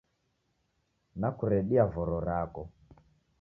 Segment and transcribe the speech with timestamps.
[1.25, 2.65] Nakuredia voro rako